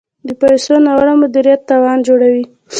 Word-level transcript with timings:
د 0.27 0.29
پیسو 0.41 0.73
ناوړه 0.85 1.13
مدیریت 1.21 1.61
تاوان 1.69 1.97
جوړوي. 2.07 2.45